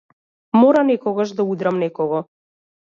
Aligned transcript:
Мора 0.59 0.81
некогаш 0.89 1.29
да 1.37 1.43
удрам 1.51 1.75
некого. 1.87 2.19